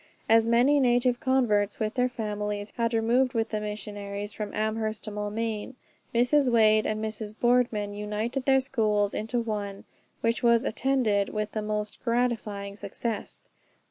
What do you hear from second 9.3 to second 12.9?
one, which was attended with the most gratifying